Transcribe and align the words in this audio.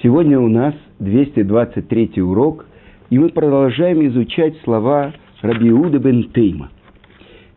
Сегодня 0.00 0.38
у 0.38 0.48
нас 0.48 0.74
223 1.00 2.22
урок, 2.22 2.66
и 3.10 3.18
мы 3.18 3.30
продолжаем 3.30 4.06
изучать 4.06 4.56
слова 4.62 5.12
Рабиуда 5.42 5.98
бен 5.98 6.30
Тейма. 6.32 6.70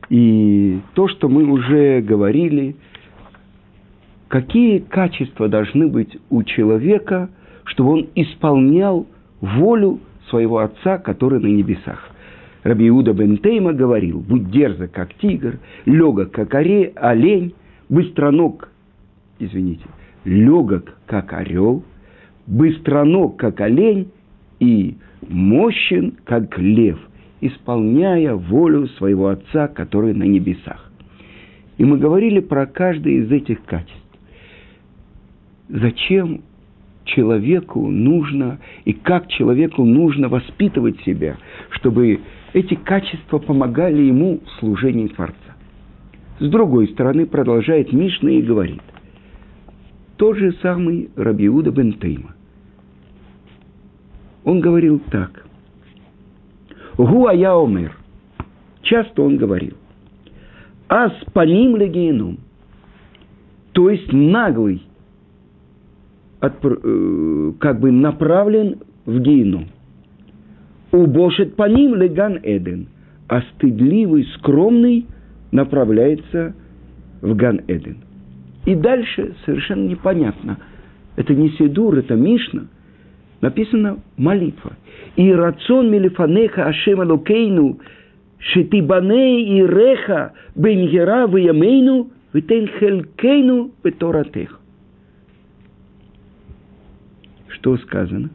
И 0.09 0.79
то, 0.95 1.07
что 1.07 1.29
мы 1.29 1.43
уже 1.43 2.01
говорили, 2.01 2.75
какие 4.27 4.79
качества 4.79 5.49
должны 5.49 5.87
быть 5.87 6.17
у 6.31 6.41
человека, 6.41 7.29
чтобы 7.65 7.91
он 7.91 8.07
исполнял 8.15 9.05
волю 9.39 9.99
своего 10.29 10.59
Отца, 10.59 10.97
который 10.97 11.39
на 11.39 11.47
небесах. 11.47 12.09
Рабиуда 12.63 13.13
бен 13.13 13.37
Тейма 13.37 13.73
говорил, 13.73 14.19
будь 14.19 14.49
дерзок, 14.49 14.91
как 14.91 15.13
тигр, 15.13 15.59
легок, 15.85 16.31
как 16.31 16.55
оре, 16.55 16.91
олень, 16.95 17.53
быстроног, 17.87 18.67
извините, 19.37 19.85
легок, 20.25 20.95
как 21.05 21.33
орел– 21.33 21.83
быстроног, 22.47 23.37
как 23.37 23.61
олень, 23.61 24.11
и 24.59 24.95
мощен, 25.27 26.15
как 26.23 26.57
лев, 26.57 26.99
исполняя 27.41 28.33
волю 28.35 28.87
своего 28.89 29.29
Отца, 29.29 29.67
который 29.67 30.13
на 30.13 30.23
небесах. 30.23 30.91
И 31.77 31.85
мы 31.85 31.97
говорили 31.97 32.39
про 32.39 32.67
каждое 32.67 33.13
из 33.13 33.31
этих 33.31 33.63
качеств. 33.63 33.95
Зачем 35.69 36.41
человеку 37.05 37.87
нужно 37.89 38.59
и 38.85 38.93
как 38.93 39.27
человеку 39.29 39.83
нужно 39.83 40.29
воспитывать 40.29 41.01
себя, 41.01 41.37
чтобы 41.71 42.19
эти 42.53 42.75
качества 42.75 43.39
помогали 43.39 44.01
ему 44.03 44.41
в 44.45 44.59
служении 44.59 45.07
Творца. 45.07 45.35
С 46.39 46.49
другой 46.49 46.87
стороны, 46.89 47.25
продолжает 47.25 47.93
Мишна 47.93 48.31
и 48.31 48.41
говорит, 48.41 48.81
тот 50.21 50.37
же 50.37 50.53
самый 50.61 51.09
Рабиуда 51.15 51.71
бен 51.71 51.93
Тейма. 51.93 52.35
Он 54.43 54.59
говорил 54.59 55.01
так. 55.09 55.47
Гуая 56.95 57.55
омер. 57.55 57.97
Часто 58.83 59.23
он 59.23 59.37
говорил. 59.37 59.73
Ас 60.87 61.11
паним 61.33 61.75
легеном. 61.75 62.37
То 63.71 63.89
есть 63.89 64.13
наглый, 64.13 64.83
отпр, 66.39 66.79
э, 66.83 67.53
как 67.59 67.79
бы 67.79 67.89
направлен 67.89 68.77
в 69.07 69.17
геном. 69.21 69.69
Убошет 70.91 71.55
паним 71.55 71.95
леган 71.95 72.37
Эден. 72.43 72.89
А 73.27 73.41
стыдливый, 73.41 74.27
скромный 74.37 75.07
направляется 75.51 76.53
в 77.21 77.33
Ган 77.33 77.61
Эден. 77.67 78.10
И 78.65 78.75
дальше 78.75 79.35
совершенно 79.45 79.87
непонятно. 79.87 80.57
Это 81.15 81.33
не 81.33 81.49
Сидур, 81.51 81.97
это 81.97 82.15
Мишна. 82.15 82.67
Написано 83.41 83.99
молитва. 84.17 84.73
И 85.15 85.31
рацион 85.31 85.91
мелифанеха 85.91 86.65
Ашем 86.67 87.01
Алокейну, 87.01 87.79
шетибане 88.37 89.57
и 89.57 89.65
реха 89.65 90.33
бенгера 90.55 91.27
веямейну, 91.27 92.11
витен 92.33 92.67
хелькейну 92.67 93.71
беторатех. 93.83 94.59
Что 97.47 97.77
сказано? 97.77 98.29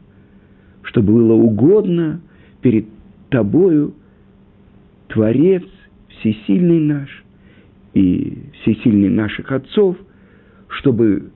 Что 0.83 1.01
было 1.01 1.33
угодно 1.33 2.21
перед 2.61 2.85
тобою 3.29 3.93
Творец, 5.07 5.63
всесильный 6.09 6.79
наш 6.79 7.23
и 7.93 8.37
всесильный 8.61 9.09
наших 9.09 9.51
отцов, 9.51 9.97
чтобы 10.69 11.31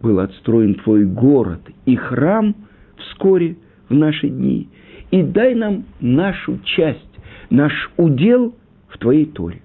был 0.00 0.20
отстроен 0.20 0.74
твой 0.76 1.04
город 1.04 1.60
и 1.86 1.96
храм 1.96 2.54
вскоре 2.96 3.56
в 3.88 3.94
наши 3.94 4.28
дни. 4.28 4.68
И 5.10 5.22
дай 5.22 5.54
нам 5.54 5.84
нашу 6.00 6.58
часть, 6.64 7.18
наш 7.50 7.72
удел 7.96 8.54
в 8.88 8.98
твоей 8.98 9.26
Торе. 9.26 9.62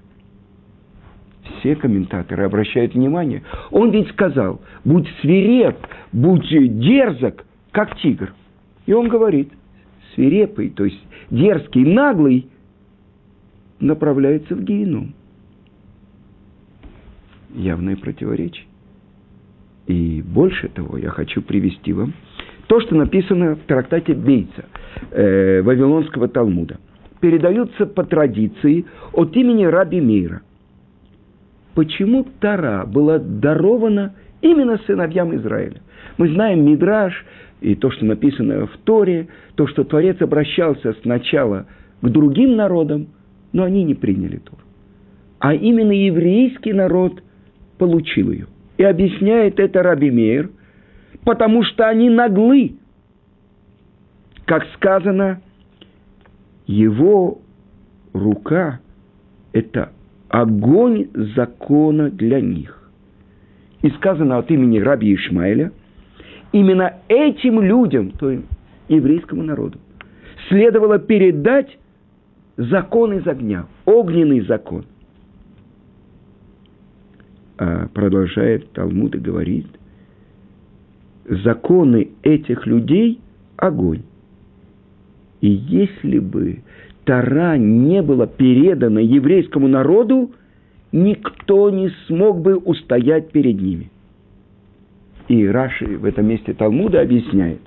Все 1.60 1.76
комментаторы 1.76 2.44
обращают 2.44 2.94
внимание. 2.94 3.44
Он 3.72 3.92
ведь 3.92 4.10
сказал, 4.10 4.62
будь 4.86 5.08
свиреп, 5.22 5.78
будь 6.12 6.48
дерзок, 6.50 7.46
как 7.72 7.98
тигр. 8.00 8.34
И 8.86 8.94
он 8.94 9.10
говорит, 9.10 9.52
свирепый, 10.16 10.70
то 10.70 10.86
есть 10.86 11.02
дерзкий, 11.30 11.86
наглый, 11.86 12.48
направляется 13.80 14.56
в 14.56 14.64
геном. 14.64 15.14
Явное 17.54 17.96
противоречие. 17.96 18.66
И 19.88 20.22
больше 20.22 20.70
того, 20.70 20.98
я 20.98 21.10
хочу 21.10 21.42
привести 21.42 21.94
вам 21.94 22.14
то, 22.68 22.80
что 22.80 22.96
написано 22.96 23.56
в 23.56 23.60
трактате 23.68 24.14
Бейца 24.14 24.66
э, 25.12 25.62
Вавилонского 25.62 26.28
Талмуда. 26.28 26.80
Передаются 27.20 27.86
по 27.86 28.04
традиции 28.04 28.86
от 29.12 29.36
имени 29.36 29.66
Раби 29.66 30.02
Мейра. 30.02 30.42
Почему 31.76 32.26
Тара 32.40 32.86
была 32.86 33.20
дарована 33.20 34.16
именно 34.42 34.80
сыновьям 34.86 35.36
Израиля? 35.36 35.82
Мы 36.18 36.30
знаем 36.30 36.66
Мидраш 36.66 37.26
и 37.62 37.76
то, 37.76 37.92
что 37.92 38.06
написано 38.06 38.68
в 38.68 38.78
Торе, 38.84 39.28
то, 39.56 39.68
что 39.68 39.84
Творец 39.84 40.22
обращался 40.22 40.94
сначала 41.02 41.66
к 42.02 42.10
другим 42.10 42.56
народам, 42.56 43.08
но 43.54 43.64
они 43.64 43.84
не 43.84 43.96
приняли 43.96 44.38
Тору. 44.38 44.62
А 45.40 45.54
именно 45.54 45.92
еврейский 45.92 46.74
народ 46.74 47.22
получил 47.78 48.32
ее. 48.32 48.48
И 48.84 48.86
объясняет 48.86 49.62
это 49.62 49.82
Раби 49.82 50.12
Мейр, 50.12 50.50
потому 51.24 51.64
что 51.64 51.88
они 51.88 52.10
наглы. 52.10 52.76
Как 54.44 54.66
сказано, 54.76 55.40
его 56.68 57.40
рука– 58.12 58.82
это 59.54 59.94
огонь 60.28 61.08
закона 61.34 62.10
для 62.10 62.42
них. 62.42 62.78
И 63.84 63.90
сказано 63.92 64.38
от 64.38 64.52
имени 64.52 64.80
Раби 64.80 65.16
Ишмаэля, 65.16 65.72
именно 66.52 66.96
этим 67.08 67.62
людям, 67.62 68.12
то 68.12 68.32
есть 68.32 68.44
еврейскому 68.90 69.44
народу, 69.44 69.80
следовало 70.50 71.00
передать 71.00 71.78
закон 72.58 73.14
из 73.14 73.26
огня, 73.28 73.66
огненный 73.86 74.42
закон 74.42 74.84
продолжает 77.94 78.72
Талмуд 78.72 79.16
и 79.16 79.20
говорит, 79.20 79.68
законы 81.26 82.10
этих 82.24 82.66
людей– 82.66 83.20
огонь. 83.58 84.04
И 85.42 85.50
если 85.50 86.20
бы 86.20 86.64
Тара 87.06 87.58
не 87.58 88.02
была 88.02 88.28
передана 88.28 89.02
еврейскому 89.02 89.68
народу, 89.68 90.32
никто 90.92 91.70
не 91.70 91.90
смог 92.08 92.42
бы 92.42 92.56
устоять 92.56 93.32
перед 93.32 93.62
ними. 93.62 93.90
И 95.28 95.48
Раши 95.48 95.98
в 95.98 96.06
этом 96.06 96.28
месте 96.28 96.54
Талмуда 96.54 97.02
объясняет, 97.02 97.60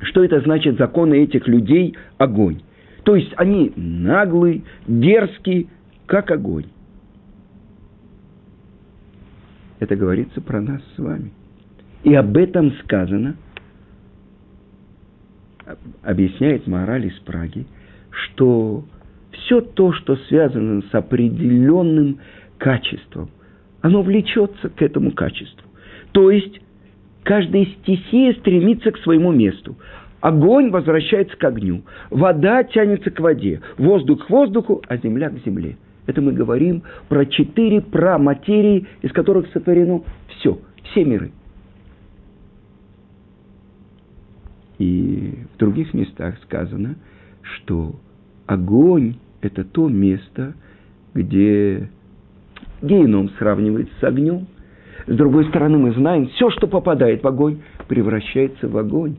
что 0.00 0.24
это 0.24 0.40
значит 0.40 0.76
законы 0.78 1.22
этих 1.22 1.46
людей– 1.48 1.96
огонь. 2.18 2.60
То 3.04 3.16
есть 3.16 3.32
они 3.36 3.72
наглые, 3.76 4.62
дерзкие, 4.86 5.66
как 6.06 6.30
огонь. 6.30 6.66
Это 9.80 9.96
говорится 9.96 10.40
про 10.40 10.60
нас 10.60 10.82
с 10.96 10.98
вами. 10.98 11.32
И 12.04 12.14
об 12.14 12.36
этом 12.36 12.72
сказано, 12.84 13.36
объясняет 16.02 16.66
мораль 16.66 17.06
из 17.06 17.18
Праги, 17.20 17.66
что 18.10 18.84
все 19.32 19.60
то, 19.60 19.92
что 19.92 20.16
связано 20.28 20.82
с 20.82 20.94
определенным 20.94 22.18
качеством, 22.58 23.30
оно 23.80 24.02
влечется 24.02 24.68
к 24.68 24.82
этому 24.82 25.12
качеству. 25.12 25.68
То 26.12 26.30
есть 26.30 26.60
каждая 27.22 27.66
стихия 27.66 28.32
стремится 28.34 28.90
к 28.90 28.98
своему 28.98 29.32
месту. 29.32 29.76
Огонь 30.20 30.70
возвращается 30.70 31.36
к 31.36 31.44
огню, 31.44 31.82
вода 32.10 32.64
тянется 32.64 33.10
к 33.10 33.20
воде, 33.20 33.60
воздух 33.76 34.26
к 34.26 34.30
воздуху, 34.30 34.82
а 34.88 34.96
земля 34.96 35.30
к 35.30 35.44
земле– 35.44 35.76
это 36.08 36.22
мы 36.22 36.32
говорим 36.32 36.82
про 37.08 37.26
четыре 37.26 37.82
праматерии, 37.82 38.86
из 39.02 39.12
которых 39.12 39.46
сотворено 39.52 40.02
все, 40.28 40.58
все 40.84 41.04
миры. 41.04 41.32
И 44.78 45.34
в 45.54 45.58
других 45.58 45.92
местах 45.92 46.36
сказано, 46.44 46.96
что 47.42 47.94
огонь– 48.46 49.16
это 49.42 49.64
то 49.64 49.88
место, 49.88 50.54
где 51.12 51.90
геном 52.80 53.28
сравнивается 53.38 53.92
с 54.00 54.04
огнем. 54.04 54.46
С 55.06 55.14
другой 55.14 55.46
стороны, 55.48 55.76
мы 55.76 55.92
знаем, 55.92 56.28
все, 56.28 56.48
что 56.50 56.68
попадает 56.68 57.22
в 57.22 57.26
огонь, 57.26 57.58
превращается 57.86 58.66
в 58.66 58.78
огонь. 58.78 59.16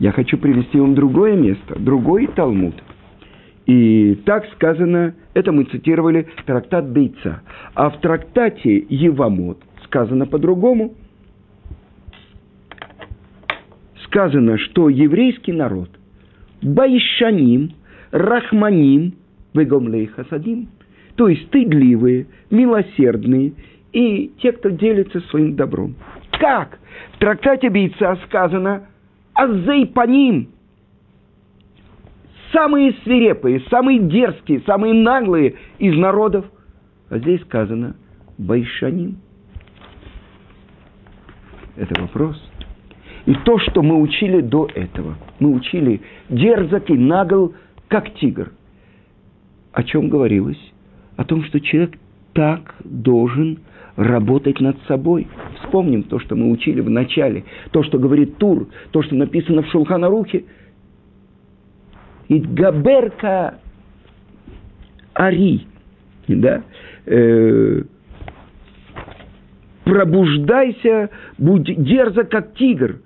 Я 0.00 0.12
хочу 0.12 0.38
привести 0.38 0.80
вам 0.80 0.94
другое 0.94 1.36
место, 1.36 1.78
другой 1.78 2.26
Талмуд. 2.26 2.74
И 3.66 4.14
так 4.24 4.46
сказано, 4.54 5.14
это 5.34 5.52
мы 5.52 5.64
цитировали 5.64 6.26
трактат 6.46 6.90
Бейца. 6.90 7.42
А 7.74 7.90
в 7.90 8.00
трактате 8.00 8.78
Евамот 8.88 9.58
сказано 9.84 10.24
по-другому. 10.26 10.94
Сказано, 14.06 14.56
что 14.56 14.88
еврейский 14.88 15.52
народ 15.52 15.90
Байшаним, 16.62 17.72
Рахманим, 18.10 19.14
Вегомлей 19.52 20.06
Хасадим. 20.06 20.68
То 21.16 21.28
есть 21.28 21.46
стыдливые, 21.48 22.26
милосердные 22.50 23.52
и 23.92 24.32
те, 24.40 24.52
кто 24.52 24.70
делится 24.70 25.20
своим 25.28 25.56
добром. 25.56 25.94
Как? 26.30 26.78
В 27.12 27.18
трактате 27.18 27.68
Бейца 27.68 28.18
сказано 28.24 28.86
«Азейпаним» 29.40 30.48
самые 32.52 32.92
свирепые, 33.04 33.60
самые 33.70 34.00
дерзкие, 34.00 34.60
самые 34.66 34.92
наглые 34.92 35.54
из 35.78 35.96
народов. 35.96 36.44
А 37.08 37.18
здесь 37.18 37.40
сказано 37.42 37.96
«Байшаним». 38.38 39.18
Это 41.76 42.00
вопрос. 42.00 42.36
И 43.24 43.34
то, 43.44 43.58
что 43.58 43.82
мы 43.82 44.00
учили 44.00 44.40
до 44.40 44.68
этого. 44.74 45.16
Мы 45.38 45.54
учили 45.54 46.02
дерзок 46.28 46.90
и 46.90 46.94
нагл, 46.94 47.54
как 47.88 48.12
тигр. 48.14 48.52
О 49.72 49.82
чем 49.84 50.08
говорилось? 50.08 50.60
О 51.16 51.24
том, 51.24 51.44
что 51.44 51.60
человек 51.60 51.92
так 52.32 52.74
должен 52.84 53.60
работать 53.96 54.60
над 54.60 54.76
собой. 54.86 55.28
Вспомним 55.62 56.04
то, 56.04 56.18
что 56.18 56.36
мы 56.36 56.50
учили 56.50 56.80
в 56.80 56.90
начале, 56.90 57.44
то, 57.70 57.82
что 57.82 57.98
говорит 57.98 58.38
Тур, 58.38 58.68
то, 58.92 59.02
что 59.02 59.14
написано 59.14 59.62
в 59.62 59.66
Шулханарухе. 59.68 60.44
Идгаберка 62.28 63.58
Ари, 65.14 65.66
да, 66.28 66.62
э, 67.06 67.82
пробуждайся, 69.84 71.10
будь 71.38 71.64
дерзок, 71.64 72.30
как 72.30 72.54
тигр, 72.54 73.00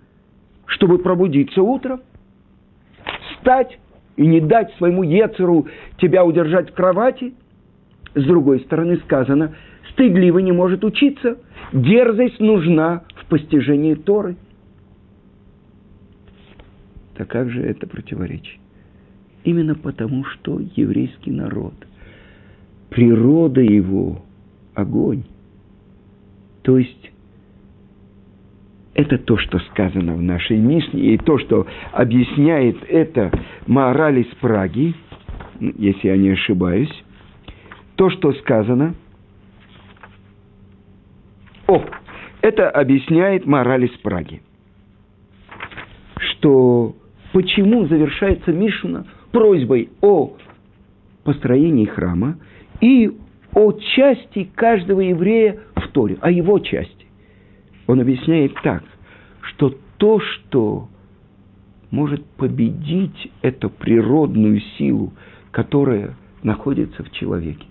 чтобы 0.66 0.98
пробудиться 0.98 1.62
утром, 1.62 2.02
встать 3.32 3.78
и 4.16 4.26
не 4.26 4.40
дать 4.40 4.72
своему 4.74 5.02
Ецеру 5.02 5.66
тебя 5.98 6.24
удержать 6.24 6.70
в 6.70 6.74
кровати. 6.74 7.34
С 8.14 8.24
другой 8.24 8.60
стороны 8.60 8.98
сказано, 8.98 9.54
стыдливый 9.92 10.42
не 10.42 10.52
может 10.52 10.84
учиться, 10.84 11.38
дерзость 11.72 12.40
нужна 12.40 13.04
в 13.16 13.26
постижении 13.26 13.94
Торы. 13.94 14.36
Так 17.16 17.28
как 17.28 17.50
же 17.50 17.62
это 17.62 17.86
противоречие? 17.86 18.60
Именно 19.44 19.74
потому, 19.74 20.24
что 20.24 20.60
еврейский 20.74 21.30
народ, 21.30 21.74
природа 22.90 23.60
его– 23.60 24.22
огонь. 24.74 25.24
То 26.62 26.78
есть 26.78 27.12
это 28.94 29.18
то, 29.18 29.36
что 29.38 29.58
сказано 29.70 30.14
в 30.14 30.22
нашей 30.22 30.58
Мишне, 30.58 31.14
и 31.14 31.18
то, 31.18 31.38
что 31.38 31.66
объясняет 31.92 32.76
это 32.88 33.30
Маораль 33.66 34.20
из 34.20 34.34
Праги, 34.40 34.94
если 35.60 36.08
я 36.08 36.16
не 36.16 36.30
ошибаюсь. 36.30 37.03
То, 37.96 38.10
что 38.10 38.32
сказано. 38.34 38.94
О, 41.66 41.82
это 42.42 42.70
объясняет 42.70 43.46
мораль 43.46 43.84
из 43.84 43.96
Праги. 43.98 44.42
Что 46.18 46.94
почему 47.32 47.86
завершается 47.86 48.52
Мишна 48.52 49.06
просьбой 49.32 49.90
о 50.00 50.36
построении 51.24 51.86
храма 51.86 52.36
и 52.80 53.10
о 53.54 53.72
части 53.72 54.50
каждого 54.54 55.00
еврея 55.00 55.60
в 55.76 55.88
Торе, 55.88 56.18
о 56.20 56.30
его 56.30 56.58
части 56.58 57.04
он 57.86 58.00
объясняет 58.00 58.54
так, 58.62 58.82
что 59.42 59.74
то, 59.98 60.20
что 60.20 60.88
может 61.90 62.24
победить 62.24 63.30
эту 63.42 63.70
природную 63.70 64.60
силу, 64.76 65.12
которая 65.50 66.16
находится 66.42 67.02
в 67.04 67.10
человеке, 67.12 67.66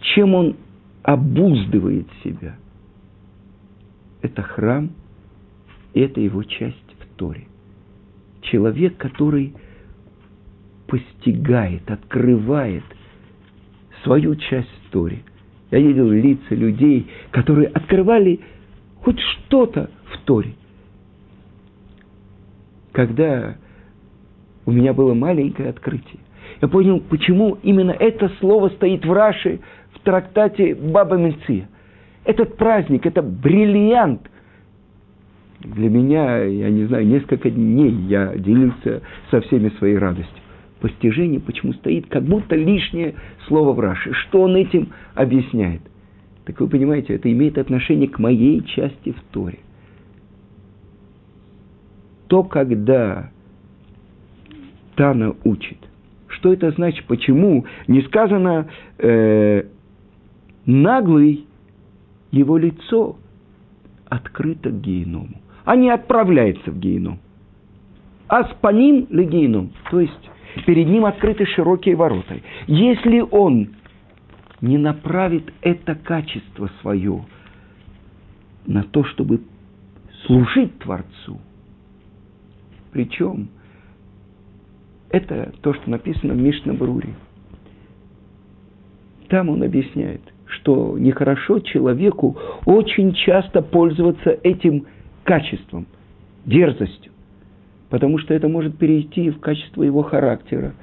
чем 0.00 0.34
он 0.34 0.56
обуздывает 1.02 2.06
себя, 2.24 2.56
это 4.22 4.42
храм, 4.42 4.90
это 5.94 6.20
его 6.20 6.42
часть 6.42 6.94
в 7.00 7.16
Торе. 7.16 7.46
Человек, 8.42 8.96
который 8.96 9.54
постигает, 10.86 11.90
открывает 11.90 12.84
свою 14.02 14.36
часть 14.36 14.70
в 14.86 14.90
Торе– 14.90 15.22
я 15.70 15.80
видел 15.80 16.10
лица 16.10 16.54
людей, 16.54 17.08
которые 17.30 17.68
открывали 17.68 18.40
хоть 19.02 19.18
что-то 19.18 19.90
в 20.12 20.18
Торе. 20.24 20.54
Когда 22.92 23.56
у 24.64 24.72
меня 24.72 24.92
было 24.92 25.14
маленькое 25.14 25.70
открытие, 25.70 26.20
я 26.62 26.68
понял, 26.68 27.00
почему 27.00 27.58
именно 27.62 27.90
это 27.90 28.30
слово 28.40 28.70
стоит 28.70 29.04
в 29.04 29.12
Раше 29.12 29.60
трактате 30.06 30.74
Баба 30.74 31.16
Меция. 31.16 31.68
Этот 32.24 32.56
праздник, 32.56 33.04
это 33.04 33.22
бриллиант. 33.22 34.30
Для 35.60 35.90
меня, 35.90 36.38
я 36.44 36.70
не 36.70 36.84
знаю, 36.84 37.06
несколько 37.06 37.50
дней 37.50 37.90
я 38.08 38.34
делился 38.36 39.02
со 39.30 39.40
всеми 39.42 39.68
своей 39.78 39.98
радостью 39.98 40.42
постижение, 40.80 41.40
почему 41.40 41.72
стоит 41.72 42.06
как 42.06 42.22
будто 42.22 42.54
лишнее 42.54 43.14
слово 43.48 43.72
в 43.72 43.80
Раши. 43.80 44.12
Что 44.12 44.42
он 44.42 44.54
этим 44.56 44.92
объясняет? 45.14 45.80
Так 46.44 46.60
вы 46.60 46.68
понимаете, 46.68 47.14
это 47.14 47.32
имеет 47.32 47.58
отношение 47.58 48.08
к 48.08 48.18
моей 48.18 48.62
части 48.62 49.12
в 49.12 49.20
Торе. 49.32 49.58
То, 52.28 52.44
когда 52.44 53.30
Тана 54.94 55.34
учит, 55.44 55.78
что 56.28 56.52
это 56.52 56.70
значит, 56.72 57.06
почему 57.06 57.64
не 57.88 58.02
сказано 58.02 58.68
э, 58.98 59.64
наглый 60.66 61.46
его 62.30 62.58
лицо 62.58 63.16
открыто 64.08 64.70
к 64.70 64.80
геному, 64.80 65.40
а 65.64 65.76
не 65.76 65.90
отправляется 65.90 66.70
в 66.70 66.78
геном. 66.78 67.18
А 68.28 68.44
с 68.44 68.54
по 68.60 68.72
ним 68.72 69.06
легеном, 69.10 69.72
то 69.90 70.00
есть 70.00 70.30
перед 70.66 70.88
ним 70.88 71.04
открыты 71.04 71.46
широкие 71.46 71.94
ворота. 71.94 72.36
Если 72.66 73.20
он 73.20 73.70
не 74.60 74.78
направит 74.78 75.52
это 75.60 75.94
качество 75.94 76.70
свое 76.80 77.24
на 78.66 78.82
то, 78.82 79.04
чтобы 79.04 79.42
служить 80.26 80.78
Творцу, 80.80 81.40
причем 82.92 83.48
это 85.10 85.52
то, 85.60 85.74
что 85.74 85.88
написано 85.88 86.34
в 86.34 86.38
Мишна 86.38 86.72
Брури. 86.72 87.14
Там 89.28 89.50
он 89.50 89.62
объясняет, 89.62 90.22
что 90.66 90.96
нехорошо 90.98 91.60
человеку 91.60 92.36
очень 92.64 93.12
часто 93.14 93.62
пользоваться 93.62 94.36
этим 94.42 94.86
качеством, 95.22 95.86
дерзостью 96.44 97.12
потому 97.88 98.18
что 98.18 98.34
это 98.34 98.48
может 98.48 98.76
перейти 98.76 99.30
в 99.30 99.38
качество 99.38 99.84
его 99.84 100.02
характера. 100.02 100.74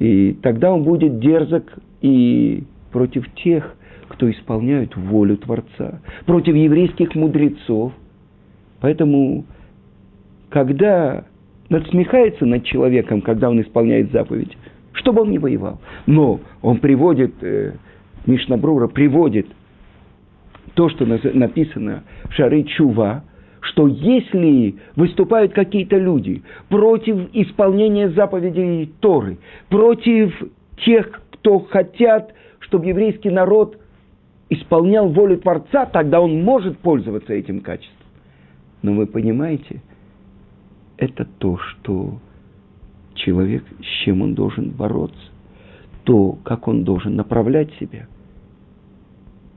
И 0.00 0.36
тогда 0.42 0.72
он 0.72 0.82
будет 0.82 1.20
дерзок 1.20 1.72
и 2.00 2.64
против 2.90 3.32
тех, 3.36 3.76
кто 4.08 4.28
исполняют 4.28 4.96
волю 4.96 5.36
Творца, 5.36 6.00
против 6.26 6.56
еврейских 6.56 7.14
мудрецов. 7.14 7.92
Поэтому, 8.80 9.44
когда 10.48 11.22
надсмехается 11.68 12.46
над 12.46 12.64
человеком, 12.64 13.20
когда 13.20 13.48
он 13.48 13.60
исполняет 13.60 14.10
заповедь, 14.10 14.56
чтобы 14.94 15.22
он 15.22 15.30
не 15.30 15.38
воевал. 15.38 15.78
Но 16.06 16.40
он 16.62 16.78
приводит, 16.78 17.34
э, 17.42 17.74
Мишнабрура 18.26 18.86
приводит 18.86 19.46
то, 20.74 20.88
что 20.88 21.06
написано 21.06 22.04
в 22.28 22.34
Шары 22.34 22.62
Чува, 22.64 23.24
что 23.60 23.88
если 23.88 24.76
выступают 24.96 25.52
какие-то 25.52 25.96
люди 25.96 26.42
против 26.68 27.28
исполнения 27.32 28.10
заповедей 28.10 28.92
Торы, 29.00 29.38
против 29.68 30.34
тех, 30.84 31.20
кто 31.32 31.60
хотят, 31.60 32.34
чтобы 32.60 32.86
еврейский 32.86 33.30
народ 33.30 33.78
исполнял 34.48 35.08
волю 35.08 35.38
Творца, 35.38 35.86
тогда 35.86 36.20
он 36.20 36.42
может 36.42 36.78
пользоваться 36.78 37.32
этим 37.32 37.60
качеством. 37.60 37.96
Но 38.82 38.94
вы 38.94 39.06
понимаете, 39.06 39.82
это 40.96 41.26
то, 41.38 41.58
что 41.58 42.18
человек, 43.14 43.64
с 43.80 44.04
чем 44.04 44.22
он 44.22 44.34
должен 44.34 44.70
бороться, 44.70 45.18
то, 46.04 46.32
как 46.44 46.66
он 46.66 46.84
должен 46.84 47.14
направлять 47.16 47.72
себя. 47.78 48.06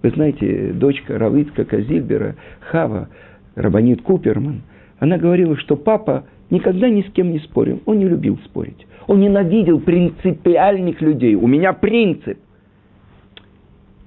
Вы 0.03 0.09
знаете, 0.09 0.73
дочка 0.73 1.17
Равицка 1.17 1.63
Казильбера, 1.63 2.35
Хава, 2.59 3.07
Рабанит 3.55 4.01
Куперман, 4.01 4.61
она 4.99 5.17
говорила, 5.17 5.57
что 5.57 5.77
папа 5.77 6.25
никогда 6.49 6.89
ни 6.89 7.01
с 7.01 7.11
кем 7.11 7.31
не 7.31 7.39
спорил. 7.39 7.81
Он 7.85 7.99
не 7.99 8.07
любил 8.07 8.37
спорить. 8.45 8.85
Он 9.07 9.21
ненавидел 9.21 9.79
принципиальных 9.79 11.01
людей. 11.01 11.35
У 11.35 11.47
меня 11.47 11.71
принцип. 11.73 12.37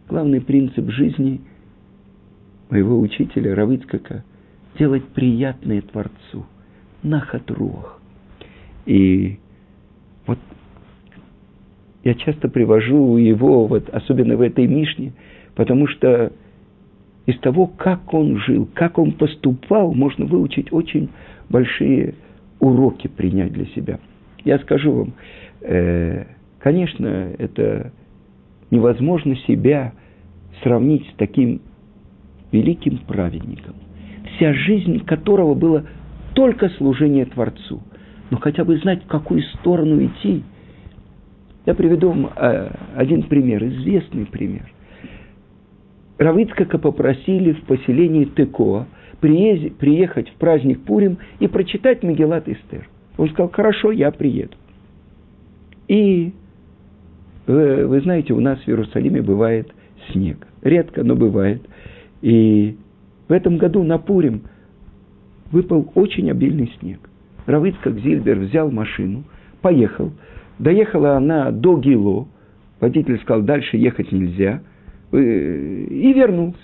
Главный 0.09 0.41
принцип 0.41 0.89
жизни 0.91 1.41
моего 2.71 3.01
учителя 3.01 3.55
Равыцкака– 3.55 4.23
делать 4.79 5.05
приятное 5.09 5.81
Творцу, 5.81 6.45
на 7.03 7.21
хатруах. 7.21 8.01
И 8.85 9.39
вот 10.27 10.39
я 12.05 12.15
часто 12.15 12.49
привожу 12.49 13.17
его, 13.17 13.67
вот, 13.67 13.89
особенно 13.91 14.37
в 14.37 14.43
этой 14.43 14.67
Мишне, 14.67 15.13
потому 15.57 15.89
что 15.89 16.33
из 17.27 17.39
того, 17.41 17.67
как 17.67 18.15
он 18.15 18.39
жил, 18.39 18.69
как 18.75 18.99
он 18.99 19.13
поступал, 19.13 19.93
можно 19.93 20.27
выучить 20.27 20.73
очень 20.73 21.09
большие 21.49 22.15
уроки 22.61 23.09
принять 23.09 23.53
для 23.53 23.67
себя. 23.67 23.99
Я 24.45 24.59
скажу 24.61 24.93
вам, 24.93 25.13
э, 25.63 26.25
конечно, 26.61 27.07
это 27.39 27.93
невозможно 28.71 29.35
себя 29.49 29.93
сравнить 30.63 31.05
с 31.09 31.17
таким 31.17 31.61
великим 32.53 32.99
праведником, 32.99 33.75
вся 34.37 34.53
жизнь 34.53 35.05
которого 35.05 35.55
была 35.55 35.85
только 36.35 36.69
служение 36.71 37.27
Творцу. 37.27 37.83
Но 38.31 38.39
хотя 38.39 38.65
бы 38.65 38.77
знать, 38.79 39.03
в 39.03 39.09
какую 39.09 39.43
сторону 39.43 40.05
идти– 40.05 40.45
я 41.67 41.75
приведу 41.75 42.11
вам 42.11 42.31
э, 42.37 42.71
один 42.95 43.25
пример, 43.25 43.65
известный 43.65 44.25
пример. 44.25 44.73
Равыцкака 46.19 46.79
попросили 46.79 47.53
в 47.53 47.63
поселении 47.63 48.25
Текоа 48.25 48.87
приехать 49.21 50.29
в 50.31 50.35
праздник 50.35 50.83
Пурим 50.83 51.19
и 51.41 51.47
прочитать 51.47 52.03
Мегелат 52.03 52.49
Эстер. 52.49 52.89
Он 53.17 53.29
сказал, 53.31 53.51
хорошо, 53.51 53.91
я 53.93 54.11
приеду. 54.11 54.55
И 55.89 56.33
вы, 57.47 57.87
вы 57.87 58.01
знаете, 58.01 58.33
у 58.35 58.41
нас 58.41 58.59
в 58.61 58.69
Иерусалиме 58.69 59.23
бывает 59.23 59.73
снег. 60.11 60.47
Редко, 60.63 61.03
но 61.03 61.17
бывает. 61.17 61.63
И 62.23 62.77
в 63.29 63.33
этом 63.33 63.57
году 63.57 63.83
на 63.83 63.99
Пурим 63.99 64.43
выпал 65.51 65.91
очень 65.95 66.31
обильный 66.31 66.73
снег. 66.81 66.99
Равыцкак 67.47 67.99
Зильбер 68.01 68.39
взял 68.39 68.71
машину, 68.71 69.25
поехал– 69.61 70.13
Доехала 70.59 71.17
она 71.17 71.51
до 71.51 71.79
Гило, 71.79 72.29
водитель 72.81 73.21
сказал, 73.21 73.43
дальше 73.43 73.77
ехать 73.77 74.11
нельзя, 74.11 74.63
и 75.13 76.13
вернулся. 76.13 76.59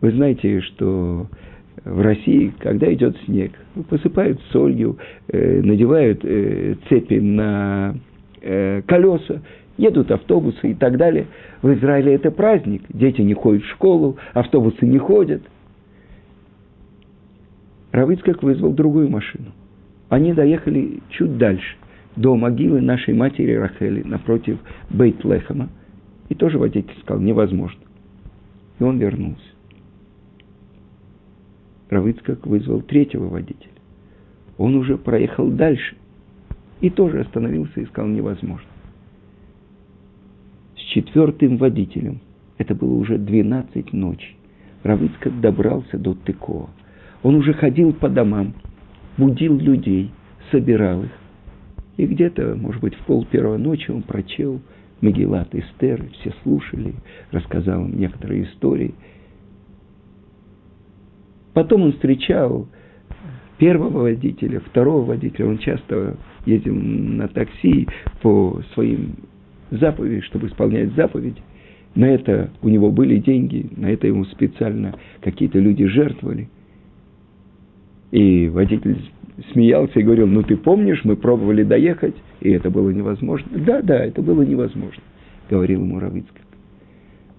Вы 0.00 0.12
знаете, 0.12 0.60
что 0.62 1.26
в 1.84 2.00
России, 2.00 2.52
когда 2.58 2.92
идет 2.92 3.16
снег, 3.24 3.52
посыпают 3.88 4.40
солью, 4.50 4.98
э, 5.28 5.60
надевают 5.62 6.20
э, 6.24 6.76
цепи 6.88 7.14
на 7.14 7.94
э, 8.40 8.82
колеса, 8.86 9.42
едут 9.76 10.10
автобусы 10.10 10.72
и 10.72 10.74
так 10.74 10.96
далее. 10.96 11.26
В 11.62 11.72
Израиле 11.74 12.14
это 12.14 12.30
праздник. 12.30 12.82
Дети 12.90 13.22
не 13.22 13.34
ходят 13.34 13.62
в 13.62 13.70
школу, 13.70 14.16
автобусы 14.34 14.84
не 14.86 14.98
ходят. 14.98 15.42
Равыцкак 17.92 18.42
вызвал 18.42 18.72
другую 18.72 19.08
машину. 19.08 19.52
Они 20.08 20.32
доехали 20.32 21.00
чуть 21.10 21.38
дальше, 21.38 21.76
до 22.16 22.36
могилы 22.36 22.80
нашей 22.80 23.14
матери 23.14 23.54
Рахели, 23.54 24.02
напротив 24.02 24.58
Бейт-Лехама. 24.90 25.68
И 26.28 26.34
тоже 26.34 26.58
водитель 26.58 26.96
сказал, 27.02 27.22
невозможно. 27.22 27.80
И 28.78 28.82
он 28.82 28.98
вернулся. 28.98 29.42
Равыцкак 31.88 32.46
вызвал 32.46 32.82
третьего 32.82 33.28
водителя. 33.28 33.70
Он 34.58 34.76
уже 34.76 34.96
проехал 34.96 35.48
дальше. 35.48 35.96
И 36.80 36.88
тоже 36.88 37.20
остановился 37.20 37.80
и 37.80 37.86
сказал, 37.86 38.10
невозможно. 38.10 38.68
С 40.76 40.80
четвертым 40.92 41.56
водителем, 41.56 42.20
это 42.58 42.74
было 42.74 42.94
уже 42.94 43.18
12 43.18 43.92
ночи, 43.92 44.36
Равыцкак 44.82 45.40
добрался 45.40 45.98
до 45.98 46.14
Тыкова. 46.14 46.70
Он 47.22 47.34
уже 47.34 47.52
ходил 47.52 47.92
по 47.92 48.08
домам, 48.08 48.54
будил 49.18 49.58
людей, 49.58 50.10
собирал 50.50 51.04
их. 51.04 51.10
И 52.00 52.06
где-то, 52.06 52.56
может 52.58 52.80
быть, 52.80 52.94
в 52.94 53.04
пол 53.04 53.26
первой 53.26 53.58
ночи 53.58 53.90
он 53.90 54.00
прочел 54.00 54.62
Магеллат 55.02 55.54
Эстер, 55.54 56.02
все 56.12 56.32
слушали, 56.42 56.94
рассказал 57.30 57.84
им 57.84 58.00
некоторые 58.00 58.44
истории. 58.44 58.94
Потом 61.52 61.82
он 61.82 61.92
встречал 61.92 62.68
первого 63.58 64.04
водителя, 64.04 64.60
второго 64.60 65.04
водителя. 65.04 65.46
Он 65.46 65.58
часто 65.58 66.16
ездил 66.46 66.74
на 66.74 67.28
такси 67.28 67.86
по 68.22 68.62
своим 68.72 69.16
заповедям, 69.70 70.22
чтобы 70.22 70.46
исполнять 70.46 70.94
заповеди. 70.94 71.42
На 71.94 72.06
это 72.06 72.48
у 72.62 72.70
него 72.70 72.90
были 72.90 73.18
деньги, 73.18 73.68
на 73.76 73.90
это 73.90 74.06
ему 74.06 74.24
специально 74.24 74.94
какие-то 75.20 75.58
люди 75.58 75.84
жертвовали– 75.84 76.48
и 78.10 78.48
водитель 78.48 79.10
смеялся 79.52 80.00
и 80.00 80.02
говорил, 80.02 80.26
ну 80.26 80.42
ты 80.42 80.56
помнишь, 80.56 81.00
мы 81.04 81.16
пробовали 81.16 81.62
доехать, 81.62 82.14
и 82.40 82.50
это 82.50 82.70
было 82.70 82.90
невозможно. 82.90 83.46
Да, 83.58 83.82
да, 83.82 84.04
это 84.04 84.22
было 84.22 84.42
невозможно, 84.42 85.02
говорил 85.48 85.80
ему 85.80 85.98
Равицкак. 85.98 86.42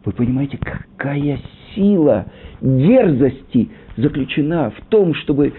Вы 0.03 0.11
понимаете, 0.13 0.57
какая 0.57 1.39
сила 1.75 2.25
дерзости 2.61 3.69
заключена 3.97 4.71
в 4.71 4.85
том, 4.87 5.13
чтобы 5.13 5.53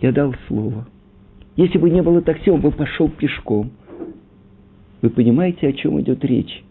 я 0.00 0.12
дал 0.12 0.34
слово. 0.48 0.86
Если 1.56 1.78
бы 1.78 1.90
не 1.90 2.02
было 2.02 2.20
такси, 2.22 2.50
он 2.50 2.60
бы 2.60 2.70
пошел 2.70 3.08
пешком. 3.08 3.70
Вы 5.00 5.10
понимаете, 5.10 5.68
о 5.68 5.72
чем 5.72 6.00
идет 6.00 6.24
речь? 6.24 6.62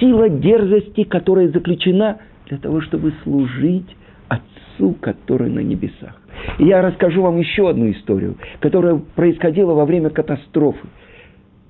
Сила 0.00 0.28
дерзости, 0.28 1.04
которая 1.04 1.48
заключена 1.48 2.18
для 2.48 2.58
того, 2.58 2.80
чтобы 2.80 3.12
служить 3.22 3.86
Отцу, 4.28 4.96
который 5.00 5.50
на 5.50 5.60
небесах. 5.60 6.20
И 6.58 6.64
я 6.64 6.82
расскажу 6.82 7.22
вам 7.22 7.38
еще 7.38 7.68
одну 7.68 7.90
историю, 7.90 8.36
которая 8.60 9.00
происходила 9.14 9.74
во 9.74 9.84
время 9.84 10.10
катастрофы. 10.10 10.86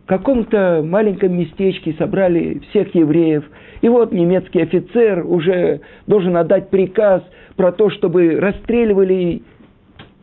В 0.05 0.09
каком-то 0.09 0.85
маленьком 0.87 1.37
местечке 1.37 1.95
собрали 1.99 2.61
всех 2.71 2.95
евреев, 2.95 3.45
и 3.81 3.89
вот 3.89 4.13
немецкий 4.13 4.63
офицер 4.63 5.27
уже 5.27 5.81
должен 6.07 6.37
отдать 6.37 6.71
приказ 6.71 7.23
про 7.57 7.73
то, 7.73 7.91
чтобы 7.91 8.39
расстреливали 8.39 9.43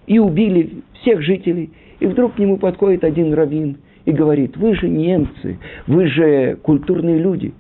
и 0.08 0.20
убили 0.20 0.84
всех 1.02 1.22
жителей. 1.22 1.72
И 2.00 2.06
вдруг 2.06 2.36
к 2.36 2.40
нему 2.40 2.58
подходит 2.58 3.04
один 3.04 3.34
раввин 3.34 3.78
и 4.06 4.12
говорит, 4.12 4.58
вы 4.58 4.76
же 4.76 4.88
немцы, 4.88 5.60
вы 5.88 6.08
же 6.08 6.58
культурные 6.62 7.18
люди. 7.18 7.54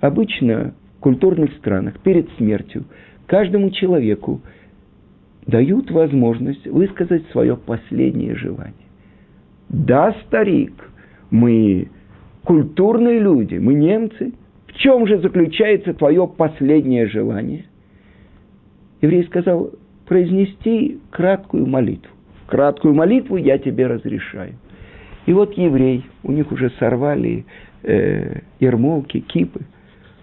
Обычно 0.00 0.74
в 0.98 1.00
культурных 1.00 1.52
странах 1.54 1.98
перед 2.00 2.28
смертью 2.36 2.84
каждому 3.26 3.70
человеку 3.70 4.42
дают 5.46 5.90
возможность 5.90 6.66
высказать 6.66 7.26
свое 7.30 7.56
последнее 7.56 8.34
желание. 8.34 8.74
Да, 9.68 10.14
старик, 10.26 10.72
мы 11.30 11.88
культурные 12.44 13.18
люди, 13.18 13.56
мы 13.56 13.74
немцы. 13.74 14.32
В 14.66 14.74
чем 14.74 15.06
же 15.06 15.18
заключается 15.18 15.94
твое 15.94 16.26
последнее 16.26 17.06
желание? 17.06 17.64
Еврей 19.00 19.24
сказал, 19.24 19.70
произнести 20.06 21.00
краткую 21.10 21.66
молитву. 21.66 22.10
Краткую 22.46 22.94
молитву 22.94 23.36
я 23.36 23.58
тебе 23.58 23.86
разрешаю. 23.86 24.54
И 25.26 25.32
вот 25.32 25.54
еврей, 25.56 26.04
у 26.22 26.32
них 26.32 26.52
уже 26.52 26.70
сорвали 26.78 27.46
э, 27.82 28.40
ермолки, 28.60 29.20
кипы. 29.20 29.60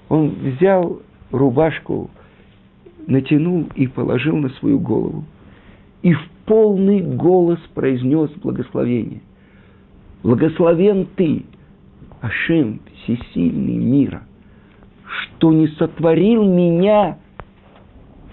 Он 0.09 0.29
взял 0.29 1.01
рубашку 1.31 2.09
натянул 3.07 3.67
и 3.75 3.87
положил 3.87 4.37
на 4.37 4.49
свою 4.49 4.79
голову. 4.79 5.23
И 6.01 6.13
в 6.13 6.29
полный 6.45 7.01
голос 7.01 7.59
произнес 7.73 8.31
благословение. 8.41 9.21
Благословен 10.23 11.07
ты, 11.15 11.45
Ашем, 12.21 12.81
всесильный 13.03 13.77
мира, 13.77 14.23
что 15.05 15.51
не 15.51 15.67
сотворил 15.67 16.43
меня 16.43 17.17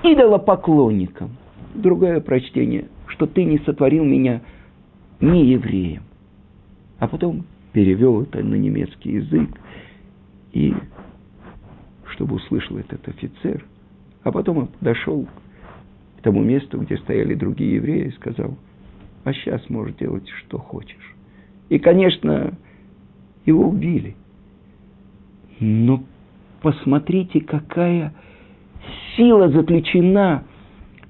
идолопоклонником. 0.03 1.31
Другое 1.75 2.21
прочтение, 2.21 2.89
что 3.07 3.27
ты 3.27 3.45
не 3.45 3.59
сотворил 3.61 4.05
меня 4.05 4.43
не 5.21 5.47
евреем. 5.47 6.03
А 6.99 7.09
потом 7.09 7.45
перевел 7.73 8.23
это 8.23 8.43
на 8.43 8.57
немецкий 8.57 9.13
язык, 9.13 9.49
и 10.53 10.75
чтобы 12.11 12.37
услышал 12.37 12.77
этот 12.79 13.07
офицер– 13.09 13.65
а 14.23 14.33
потом 14.33 14.59
он 14.59 14.67
подошел 14.67 15.27
к 16.19 16.23
тому 16.23 16.43
месту, 16.43 16.79
где 16.79 16.97
стояли 16.99 17.35
другие 17.35 17.77
евреи, 17.77 18.09
и 18.09 18.13
сказал, 18.13 18.57
а 19.25 19.33
сейчас 19.33 19.69
можешь 19.69 19.97
делать, 19.97 20.29
что 20.29 20.59
хочешь. 20.59 21.15
И, 21.69 21.79
конечно, 21.79 22.55
его 23.45 23.69
убили. 23.69 24.17
Но 25.61 26.03
посмотрите, 26.61 27.41
какая 27.41 28.15
сила 29.17 29.49
заключена 29.49 30.45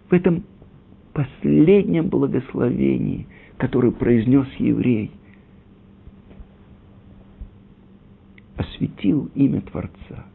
в 0.08 0.12
этом 0.12 0.44
последнем 1.12 2.08
благословении, 2.08 3.26
которое 3.56 3.92
произнес 3.92 4.46
еврей, 4.58 5.10
осветил 8.56 9.30
имя 9.34 9.60
Творца 9.62 10.26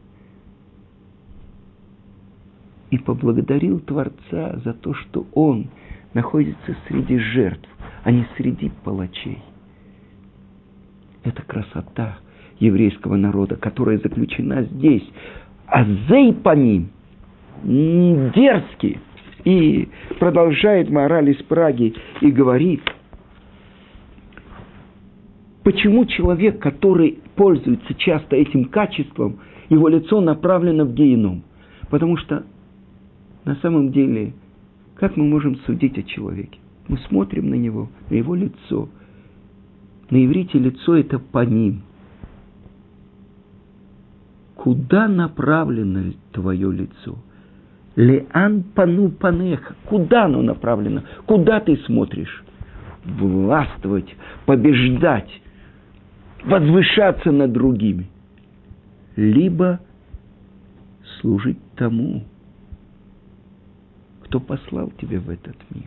и 2.94 2.98
поблагодарил 2.98 3.80
Творца 3.80 4.60
за 4.64 4.72
то, 4.72 4.94
что 4.94 5.26
он 5.34 5.66
находится 6.12 6.76
среди 6.86 7.18
жертв, 7.18 7.68
а 8.04 8.12
не 8.12 8.24
среди 8.36 8.70
палачей. 8.84 9.42
Это 11.24 11.42
красота 11.42 12.18
еврейского 12.60 13.16
народа, 13.16 13.56
которая 13.56 13.98
заключена 13.98 14.62
здесь. 14.62 15.02
Азей 15.66 16.32
по 16.34 16.54
ним 16.54 16.90
дерзкий. 17.64 19.00
И 19.44 19.88
продолжает 20.20 20.88
мораль 20.88 21.30
из 21.30 21.42
Праги 21.42 21.94
и 22.20 22.30
говорит, 22.30 22.82
почему 25.64 26.04
человек, 26.06 26.62
который 26.62 27.18
пользуется 27.34 27.92
часто 27.94 28.36
этим 28.36 28.66
качеством, 28.66 29.40
его 29.68 29.88
лицо 29.88 30.20
направлено 30.20 30.84
в 30.84 30.94
геном. 30.94 31.42
Потому 31.90 32.16
что 32.16 32.44
на 33.44 33.56
самом 33.56 33.92
деле, 33.92 34.32
как 34.94 35.16
мы 35.16 35.24
можем 35.24 35.56
судить 35.66 35.98
о 35.98 36.02
человеке? 36.02 36.58
Мы 36.88 36.98
смотрим 37.08 37.50
на 37.50 37.54
него, 37.54 37.90
на 38.10 38.14
его 38.14 38.34
лицо. 38.34 38.88
На 40.10 40.24
иврите 40.24 40.58
лицо– 40.58 40.96
это 40.96 41.18
по 41.18 41.44
ним. 41.44 41.82
Куда 44.54 45.08
направлено 45.08 46.12
твое 46.32 46.72
лицо? 46.72 47.18
Леан 47.96 48.62
пану 48.62 49.10
панеха. 49.10 49.74
Куда 49.84 50.24
оно 50.24 50.42
направлено? 50.42 51.02
Куда 51.26 51.60
ты 51.60 51.76
смотришь? 51.78 52.44
Властвовать, 53.04 54.16
побеждать, 54.46 55.42
возвышаться 56.44 57.30
над 57.30 57.52
другими. 57.52 58.08
Либо 59.16 59.80
служить 61.20 61.58
тому, 61.76 62.24
кто 64.34 64.40
послал 64.40 64.90
тебя 65.00 65.20
в 65.20 65.30
этот 65.30 65.54
мир. 65.72 65.86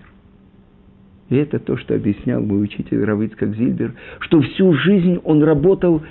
И 1.27 1.36
это 1.36 1.60
то, 1.60 1.75
что 1.75 1.96
объяснял 1.96 2.42
мой 2.42 2.63
учитель 2.63 3.04
Равицкак 3.04 3.54
Зильбер, 3.56 3.94
что 4.20 4.39
всю 4.39 4.72
жизнь 4.72 5.20
он 5.25 5.44
работал 5.44 6.01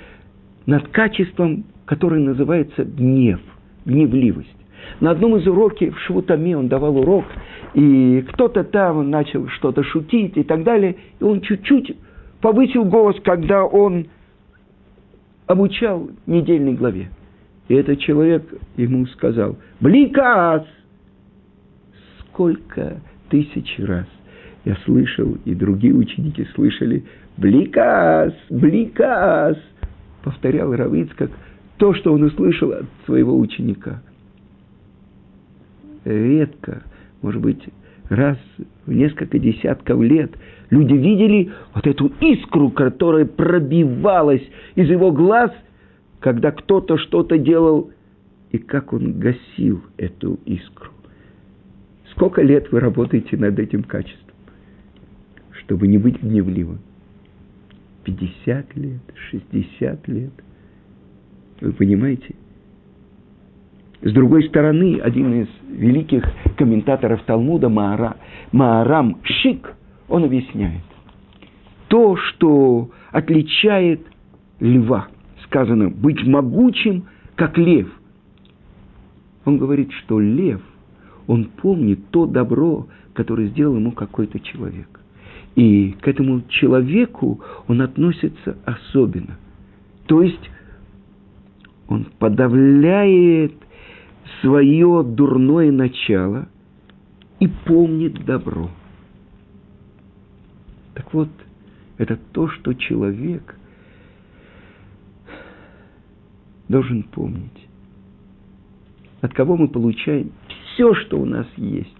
над 0.67 0.87
качеством, 0.89 1.63
которое 1.85 2.21
называется 2.21 2.83
гнев, 2.83 3.39
гневливость. 3.85 4.55
На 4.99 5.11
одном 5.11 5.37
из 5.37 5.47
уроков 5.47 5.95
в 5.95 5.99
Швутаме 6.01 6.55
он 6.55 6.67
давал 6.67 6.97
урок, 6.97 7.25
и 7.73 8.23
кто-то 8.33 8.63
там 8.63 9.09
начал 9.09 9.47
что-то 9.47 9.81
шутить 9.81 10.37
и 10.37 10.43
так 10.43 10.63
далее, 10.63 10.97
и 11.19 11.23
он 11.23 11.41
чуть-чуть 11.41 11.97
повысил 12.39 12.85
голос, 12.85 13.15
когда 13.23 13.65
он 13.65 14.05
обучал 15.47 16.11
недельной 16.27 16.73
главе. 16.73 17.09
И 17.67 17.73
этот 17.73 17.99
человек 17.99 18.43
ему 18.75 19.07
сказал, 19.07 19.55
«Бликас!» 19.79 20.67
Сколько 22.37 23.01
тысяч 23.29 23.79
раз 23.79 24.05
я 24.63 24.75
слышал, 24.85 25.39
и 25.43 25.55
другие 25.55 25.95
ученики 25.95 26.45
слышали, 26.53 27.03
«Бликас! 27.35 28.31
Бликас!» 28.51 29.57
Повторял 30.23 30.71
Равиц, 30.71 31.09
как 31.15 31.31
то, 31.77 31.95
что 31.95 32.13
он 32.13 32.21
услышал 32.21 32.73
от 32.73 32.85
своего 33.07 33.35
ученика. 33.35 34.03
Редко, 36.05 36.83
может 37.23 37.41
быть, 37.41 37.63
раз 38.07 38.37
в 38.85 38.93
несколько 38.93 39.39
десятков 39.39 39.99
лет 40.03 40.31
люди 40.69 40.93
видели 40.93 41.51
вот 41.73 41.87
эту 41.87 42.11
искру, 42.19 42.69
которая 42.69 43.25
пробивалась 43.25 44.47
из 44.75 44.87
его 44.87 45.11
глаз, 45.11 45.49
когда 46.19 46.51
кто-то 46.51 46.99
что-то 46.99 47.39
делал, 47.39 47.89
и 48.51 48.59
как 48.59 48.93
он 48.93 49.17
гасил 49.19 49.81
эту 49.97 50.37
искру. 50.45 50.91
Сколько 52.17 52.41
лет 52.41 52.71
вы 52.71 52.81
работаете 52.81 53.37
над 53.37 53.57
этим 53.57 53.83
качеством? 53.83 54.27
чтобы 55.67 55.87
не 55.87 55.97
быть 55.97 56.21
гневливым. 56.21 56.79
50 58.05 58.75
лет, 58.77 59.01
60 59.29 60.07
лет. 60.07 60.31
Вы 61.59 61.73
понимаете? 61.73 62.35
С 64.01 64.13
другой 64.13 64.47
стороны, 64.47 64.99
один 64.99 65.41
из 65.41 65.47
великих 65.67 66.23
комментаторов 66.55 67.21
Талмуда, 67.23 67.67
Маара, 67.67 68.15
Маарам 68.53 69.19
Шик, 69.23 69.75
он 70.07 70.23
объясняет. 70.23 70.83
То, 71.89 72.15
что 72.15 72.91
отличает 73.11 74.05
льва, 74.61 75.09
сказано, 75.45 75.89
быть 75.89 76.25
могучим, 76.25 77.07
как 77.35 77.57
лев. 77.57 77.89
Он 79.43 79.57
говорит, 79.57 79.91
что 79.91 80.19
лев, 80.19 80.61
он 81.27 81.45
помнит 81.45 82.09
то 82.09 82.25
добро, 82.25 82.87
которое 83.13 83.49
сделал 83.49 83.75
ему 83.75 83.91
какой-то 83.91 84.39
человек. 84.39 84.87
И 85.55 85.91
к 86.01 86.07
этому 86.07 86.41
человеку 86.47 87.41
он 87.67 87.81
относится 87.81 88.57
особенно. 88.65 89.37
То 90.05 90.21
есть 90.21 90.49
он 91.87 92.05
подавляет 92.19 93.53
свое 94.41 95.03
дурное 95.03 95.71
начало 95.71 96.47
и 97.39 97.47
помнит 97.47 98.25
добро. 98.25 98.69
Так 100.93 101.13
вот, 101.13 101.29
это 101.97 102.17
то, 102.31 102.47
что 102.47 102.73
человек 102.73 103.55
должен 106.69 107.03
помнить. 107.03 107.67
От 109.21 109.33
кого 109.33 109.57
мы 109.57 109.67
получаем 109.67 110.31
все, 110.77 110.93
что 110.93 111.19
у 111.19 111.25
нас 111.25 111.47
есть. 111.57 111.97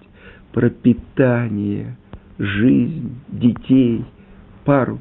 Пропитание– 0.54 1.98
жизнь, 2.38 3.20
детей, 3.28 4.06
пару 4.66 5.00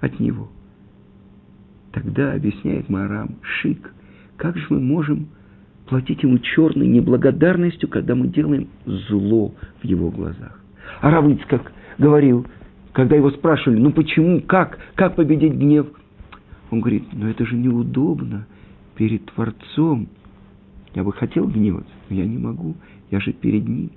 от 0.00 0.20
него. 0.20 0.48
Тогда, 1.92 2.34
объясняет 2.34 2.88
Марам, 2.88 3.36
шик, 3.42 3.92
как 4.36 4.56
же 4.56 4.66
мы 4.68 4.80
можем 4.80 5.28
платить 5.88 6.22
ему 6.22 6.38
черной 6.38 6.86
неблагодарностью, 6.86 7.88
когда 7.88 8.14
мы 8.14 8.28
делаем 8.28 8.68
зло 8.84 9.54
в 9.82 9.84
его 9.84 10.10
глазах. 10.10 10.60
А 11.00 11.10
Равыцкак 11.10 11.72
говорил, 11.98 12.46
когда 12.92 13.16
его 13.16 13.30
спрашивали, 13.30 13.78
ну 13.78 13.90
почему, 13.90 14.40
как, 14.42 14.78
как 14.94 15.16
победить 15.16 15.54
гнев? 15.54 15.86
Он 16.70 16.80
говорит, 16.80 17.04
ну 17.12 17.28
это 17.28 17.44
же 17.44 17.56
неудобно 17.56 18.46
перед 18.94 19.24
Творцом. 19.26 20.08
Я 20.96 21.04
бы 21.04 21.12
хотел 21.12 21.46
гневаться, 21.46 21.92
но 22.08 22.16
я 22.16 22.24
не 22.24 22.38
могу, 22.38 22.74
я 23.10 23.20
же 23.20 23.34
перед 23.34 23.68
ним. 23.68 23.90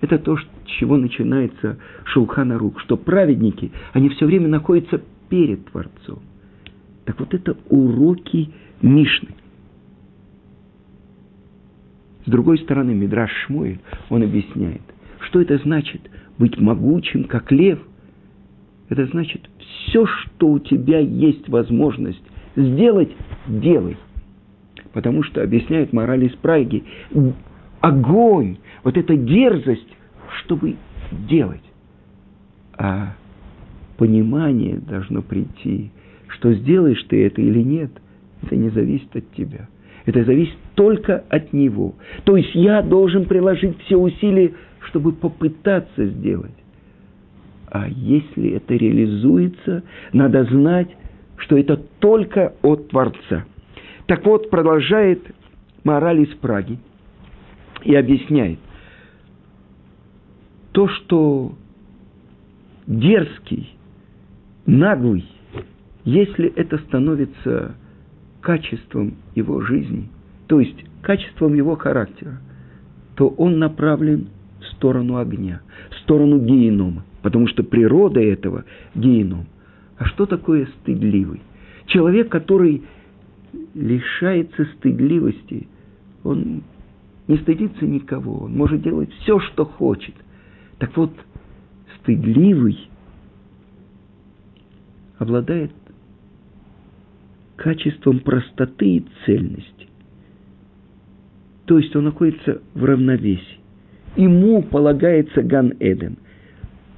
Это 0.00 0.18
то, 0.18 0.38
с 0.38 0.46
чего 0.78 0.96
начинается 0.96 1.78
Шулхана 2.04 2.58
Рук, 2.58 2.80
что 2.80 2.96
праведники, 2.96 3.70
они 3.92 4.08
все 4.08 4.24
время 4.24 4.48
находятся 4.48 5.02
перед 5.28 5.66
Творцом. 5.66 6.20
Так 7.04 7.20
вот 7.20 7.34
это 7.34 7.58
уроки 7.68 8.50
Мишны. 8.80 9.34
С 12.24 12.30
другой 12.30 12.58
стороны, 12.58 12.94
Мидраш 12.94 13.30
Шмуэль, 13.44 13.80
он 14.08 14.22
объясняет, 14.22 14.82
что 15.20 15.42
это 15.42 15.58
значит 15.58 16.00
быть 16.38 16.58
могучим, 16.58 17.24
как 17.24 17.52
лев. 17.52 17.80
Это 18.88 19.04
значит, 19.08 19.42
все, 19.58 20.06
что 20.06 20.52
у 20.52 20.58
тебя 20.58 21.00
есть 21.00 21.50
возможность 21.50 22.22
сделать, 22.56 23.14
делай. 23.46 23.98
Потому 24.94 25.24
что, 25.24 25.42
объясняет 25.42 25.92
мораль 25.92 26.24
из 26.24 26.32
Праги, 26.36 26.84
огонь, 27.80 28.58
вот 28.84 28.96
эта 28.96 29.16
дерзость, 29.16 29.88
чтобы 30.38 30.76
делать. 31.28 31.64
А 32.78 33.14
понимание 33.98 34.78
должно 34.78 35.20
прийти, 35.20 35.90
что 36.28 36.54
сделаешь 36.54 37.02
ты 37.08 37.26
это 37.26 37.42
или 37.42 37.60
нет, 37.60 37.90
это 38.42 38.56
не 38.56 38.70
зависит 38.70 39.14
от 39.14 39.30
тебя. 39.32 39.68
Это 40.06 40.24
зависит 40.24 40.56
только 40.74 41.24
от 41.28 41.52
него. 41.52 41.94
То 42.24 42.36
есть 42.36 42.54
я 42.54 42.80
должен 42.82 43.24
приложить 43.24 43.76
все 43.82 43.96
усилия, 43.96 44.52
чтобы 44.80 45.12
попытаться 45.12 46.06
сделать. 46.06 46.54
А 47.66 47.88
если 47.88 48.50
это 48.50 48.74
реализуется, 48.74 49.82
надо 50.12 50.44
знать, 50.44 50.88
что 51.38 51.56
это 51.56 51.76
только 51.98 52.54
от 52.62 52.88
Творца. 52.88 53.44
Так 54.06 54.24
вот, 54.24 54.50
продолжает 54.50 55.22
мораль 55.82 56.20
из 56.20 56.34
Праги 56.36 56.78
и 57.82 57.94
объясняет– 57.94 58.58
то, 60.74 60.88
что 60.88 61.54
дерзкий, 62.88 63.76
наглый, 64.66 65.24
если 66.04 66.52
это 66.56 66.78
становится 66.78 67.76
качеством 68.40 69.14
его 69.36 69.60
жизни, 69.60 70.08
то 70.48 70.58
есть 70.58 70.84
качеством 71.00 71.54
его 71.54 71.76
характера, 71.76 72.40
то 73.14 73.28
он 73.28 73.60
направлен 73.60 74.26
в 74.60 74.64
сторону 74.74 75.18
огня, 75.18 75.62
в 75.90 75.94
сторону 76.02 76.40
генома, 76.40 77.04
потому 77.22 77.46
что 77.46 77.62
природа 77.62 78.20
этого– 78.20 78.64
геном. 78.96 79.46
А 79.96 80.06
что 80.06 80.26
такое 80.26 80.66
стыдливый? 80.80 81.40
Человек, 81.86 82.30
который 82.30 82.82
лишается 83.74 84.64
стыдливости, 84.76 85.68
он 86.22 86.62
не 87.26 87.36
стыдится 87.38 87.84
никого, 87.84 88.44
он 88.44 88.56
может 88.56 88.82
делать 88.82 89.12
все, 89.20 89.40
что 89.40 89.64
хочет. 89.64 90.14
Так 90.78 90.96
вот, 90.96 91.12
стыдливый 92.00 92.88
обладает 95.18 95.72
качеством 97.56 98.20
простоты 98.20 98.96
и 98.96 99.06
цельности. 99.24 99.88
То 101.66 101.78
есть 101.78 101.94
он 101.96 102.04
находится 102.04 102.60
в 102.74 102.84
равновесии. 102.84 103.60
Ему 104.16 104.62
полагается 104.62 105.42
Ган-Эден, 105.42 106.18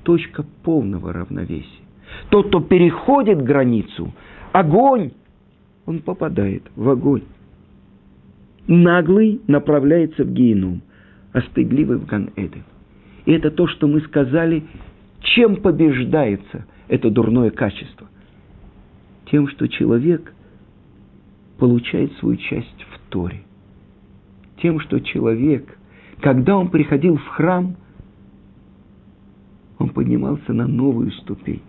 точка 0.02 0.44
полного 0.62 1.12
равновесия. 1.12 1.84
Тот, 2.30 2.48
кто 2.48 2.60
переходит 2.60 3.42
границу, 3.42 4.12
огонь, 4.52 5.12
он 5.86 6.00
попадает 6.00 6.64
в 6.74 6.88
огонь. 6.88 7.22
Наглый 8.66 9.40
направляется 9.46 10.24
в 10.24 10.32
геном, 10.32 10.82
а 11.32 11.40
стыдливый 11.40 11.98
в 11.98 12.06
Ган-Эден. 12.06 12.64
И 13.24 13.32
это 13.32 13.50
то, 13.50 13.66
что 13.68 13.86
мы 13.86 14.00
сказали, 14.00 14.64
чем 15.20 15.56
побеждается 15.56 16.66
это 16.88 17.10
дурное 17.10 17.50
качество. 17.50 18.08
Тем, 19.30 19.48
что 19.48 19.68
человек 19.68 20.32
получает 21.58 22.12
свою 22.14 22.36
часть 22.36 22.84
в 22.92 23.10
Торе. 23.10 23.42
Тем, 24.62 24.80
что 24.80 25.00
человек, 25.00 25.78
когда 26.20 26.56
он 26.56 26.68
приходил 26.70 27.16
в 27.16 27.26
храм, 27.28 27.76
он 29.78 29.90
поднимался 29.90 30.52
на 30.52 30.66
новую 30.66 31.12
ступень. 31.12 31.62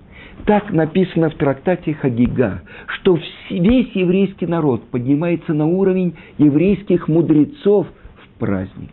Так 0.45 0.71
написано 0.71 1.29
в 1.29 1.35
трактате 1.35 1.93
Хагига, 1.93 2.61
что 2.87 3.19
весь 3.49 3.91
еврейский 3.93 4.45
народ 4.45 4.83
поднимается 4.89 5.53
на 5.53 5.65
уровень 5.65 6.15
еврейских 6.37 7.07
мудрецов 7.07 7.87
в 8.15 8.39
праздник. 8.39 8.91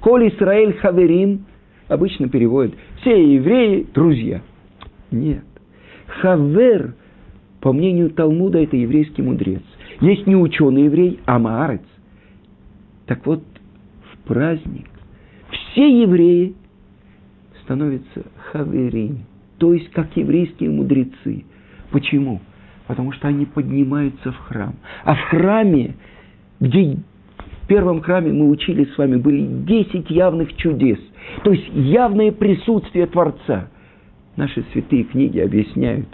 Коль 0.00 0.28
Исраэль 0.28 0.74
Хаверим 0.78 1.44
обычно 1.88 2.28
переводит 2.28 2.74
«все 3.00 3.34
евреи– 3.34 3.86
друзья». 3.94 4.42
Нет. 5.10 5.44
Хавер, 6.06 6.94
по 7.60 7.72
мнению 7.72 8.10
Талмуда, 8.10 8.58
это 8.58 8.76
еврейский 8.76 9.22
мудрец. 9.22 9.62
Есть 10.00 10.26
не 10.26 10.34
ученый 10.34 10.84
еврей, 10.84 11.20
а 11.26 11.38
маарец. 11.38 11.82
Так 13.06 13.26
вот, 13.26 13.42
в 14.12 14.26
праздник 14.26 14.88
все 15.50 16.02
евреи 16.02 16.54
становятся 17.62 18.24
хаверим– 18.50 19.26
то 19.62 19.72
есть 19.72 19.92
как 19.92 20.08
еврейские 20.16 20.70
мудрецы. 20.70 21.44
Почему? 21.92 22.40
Потому 22.88 23.12
что 23.12 23.28
они 23.28 23.46
поднимаются 23.46 24.32
в 24.32 24.36
храм. 24.38 24.74
А 25.04 25.14
в 25.14 25.20
храме, 25.28 25.94
где 26.58 26.96
в 27.62 27.68
первом 27.68 28.00
храме 28.00 28.32
мы 28.32 28.48
учили 28.50 28.86
с 28.86 28.98
вами, 28.98 29.18
были 29.18 29.46
10 29.46 30.10
явных 30.10 30.56
чудес. 30.56 30.98
То 31.44 31.52
есть 31.52 31.64
явное 31.74 32.32
присутствие 32.32 33.06
Творца. 33.06 33.68
Наши 34.34 34.64
святые 34.72 35.04
книги 35.04 35.38
объясняют, 35.38 36.08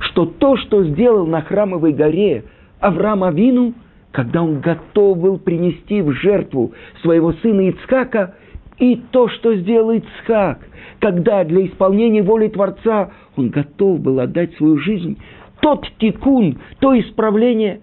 что 0.00 0.24
то, 0.24 0.56
что 0.56 0.82
сделал 0.84 1.26
на 1.26 1.42
храмовой 1.42 1.92
горе 1.92 2.44
Авраам 2.80 3.22
Авину, 3.22 3.74
когда 4.12 4.42
он 4.42 4.60
готов 4.60 5.18
был 5.18 5.38
принести 5.38 6.00
в 6.00 6.10
жертву 6.12 6.72
своего 7.02 7.34
сына 7.34 7.68
Ицхака, 7.68 8.36
и 8.78 8.96
то, 9.10 9.28
что 9.28 9.54
сделал 9.56 9.92
Ицхак, 9.92 10.66
когда 11.00 11.44
для 11.44 11.66
исполнения 11.66 12.22
воли 12.22 12.48
Творца 12.48 13.12
он 13.36 13.50
готов 13.50 14.00
был 14.00 14.20
отдать 14.20 14.54
свою 14.56 14.78
жизнь, 14.78 15.18
тот 15.60 15.86
тикун, 15.98 16.58
то 16.80 16.98
исправление, 16.98 17.80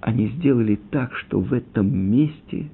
они 0.00 0.28
сделали 0.28 0.78
так, 0.90 1.14
что 1.14 1.40
в 1.40 1.52
этом 1.52 1.96
месте 1.96 2.68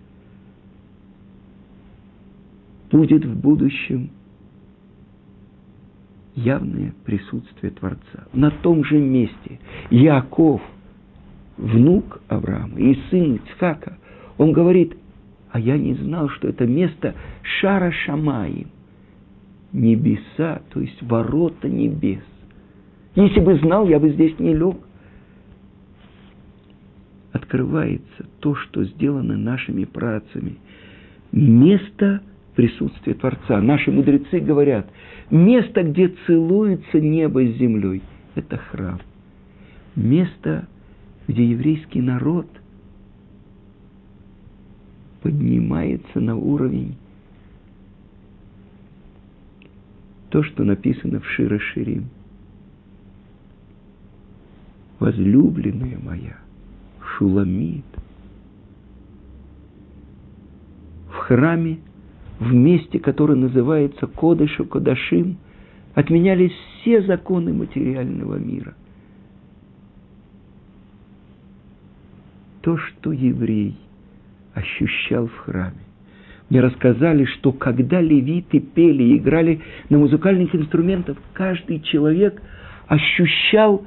будет 2.90 3.24
в 3.24 3.40
будущем 3.40 4.10
явное 6.34 6.94
присутствие 7.04 7.72
Творца. 7.72 8.26
На 8.32 8.50
том 8.50 8.84
же 8.84 8.98
месте 8.98 9.60
Яков, 9.90 10.62
внук 11.56 12.20
Авраама 12.28 12.78
и 12.78 12.98
сын 13.10 13.36
Ицхака, 13.36 13.98
он 14.38 14.52
говорит, 14.52 14.96
а 15.52 15.60
я 15.60 15.76
не 15.76 15.94
знал, 15.94 16.30
что 16.30 16.48
это 16.48 16.66
место 16.66 17.14
Шара 17.42 17.92
Шамаи, 17.92 18.66
небеса, 19.72 20.62
то 20.70 20.80
есть 20.80 21.00
ворота 21.02 21.68
небес. 21.68 22.24
Если 23.14 23.40
бы 23.40 23.58
знал, 23.58 23.86
я 23.86 24.00
бы 24.00 24.10
здесь 24.10 24.38
не 24.38 24.54
лег. 24.54 24.78
Открывается 27.32 28.26
то, 28.40 28.54
что 28.54 28.84
сделано 28.84 29.36
нашими 29.36 29.84
працами. 29.84 30.56
Место 31.32 32.22
присутствия 32.56 33.12
Творца. 33.14 33.60
Наши 33.60 33.90
мудрецы 33.90 34.40
говорят, 34.40 34.90
место, 35.30 35.82
где 35.82 36.08
целуется 36.26 36.98
небо 36.98 37.44
с 37.44 37.58
землей, 37.58 38.02
это 38.34 38.56
храм. 38.56 39.00
Место, 39.96 40.66
где 41.28 41.44
еврейский 41.44 42.00
народ– 42.00 42.46
поднимается 45.22 46.20
на 46.20 46.36
уровень 46.36 46.96
то, 50.30 50.42
что 50.42 50.64
написано 50.64 51.20
в 51.20 51.26
Шира 51.26 51.58
Ширим. 51.58 52.08
Возлюбленная 54.98 55.98
моя, 55.98 56.38
Шуламид. 57.00 57.84
В 61.08 61.14
храме, 61.14 61.78
в 62.40 62.52
месте, 62.52 62.98
которое 62.98 63.34
называется 63.34 64.06
Кодышу 64.06 64.64
Кодашим, 64.64 65.36
отменялись 65.94 66.52
все 66.80 67.02
законы 67.02 67.52
материального 67.52 68.36
мира. 68.36 68.74
То, 72.62 72.78
что 72.78 73.12
еврей– 73.12 73.76
ощущал 74.54 75.26
в 75.26 75.36
храме. 75.38 75.82
Мне 76.50 76.60
рассказали, 76.60 77.24
что 77.24 77.52
когда 77.52 78.00
левиты 78.00 78.60
пели 78.60 79.02
и 79.02 79.16
играли 79.16 79.60
на 79.88 79.98
музыкальных 79.98 80.54
инструментах, 80.54 81.16
каждый 81.32 81.80
человек 81.80 82.42
ощущал 82.88 83.86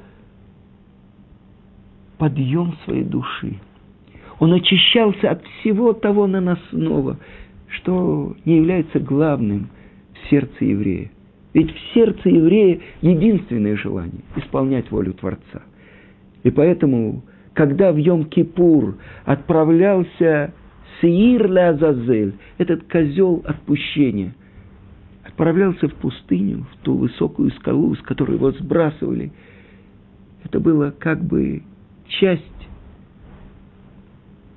подъем 2.18 2.74
своей 2.84 3.04
души. 3.04 3.60
Он 4.38 4.52
очищался 4.52 5.30
от 5.30 5.44
всего 5.44 5.92
того 5.92 6.26
наносного, 6.26 7.18
что 7.68 8.36
не 8.44 8.56
является 8.56 8.98
главным 8.98 9.68
в 10.14 10.30
сердце 10.30 10.64
еврея. 10.64 11.10
Ведь 11.54 11.70
в 11.72 11.94
сердце 11.94 12.28
еврея 12.28 12.80
единственное 13.00 13.76
желание– 13.76 14.22
исполнять 14.36 14.90
волю 14.90 15.14
Творца. 15.14 15.62
И 16.42 16.50
поэтому 16.50 17.22
когда 17.56 17.90
в 17.90 17.96
Йом-Кипур 17.96 18.96
отправлялся 19.24 20.52
Сеир 21.00 21.50
Леазазель, 21.50 22.34
этот 22.58 22.84
козел 22.84 23.42
отпущения, 23.46 24.34
отправлялся 25.24 25.88
в 25.88 25.94
пустыню, 25.94 26.66
в 26.70 26.84
ту 26.84 26.98
высокую 26.98 27.50
скалу, 27.52 27.94
с 27.94 28.02
которой 28.02 28.34
его 28.34 28.52
сбрасывали, 28.52 29.32
это 30.44 30.60
было 30.60 30.94
как 30.96 31.24
бы 31.24 31.62
часть 32.08 32.42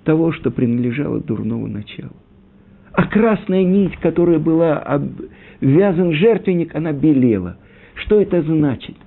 того, 0.04 0.34
что 0.34 0.52
принадлежало 0.52 1.22
дурного 1.22 1.68
начала. 1.68 2.12
А 2.92 3.08
красная 3.08 3.64
нить, 3.64 3.96
которая 4.02 4.40
была 4.40 4.78
обвязан 4.78 6.12
жертвенник, 6.12 6.76
она 6.76 6.92
белела. 6.92 7.60
Что 7.94 8.20
это 8.20 8.42
значит? 8.42 8.98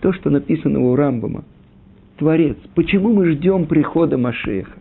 То, 0.00 0.12
что 0.12 0.30
написано 0.30 0.78
у 0.78 0.94
Рамбама– 0.94 1.42
Творец. 2.18 2.56
Почему 2.74 3.12
мы 3.12 3.30
ждем 3.30 3.66
прихода 3.66 4.18
Машеха? 4.18 4.78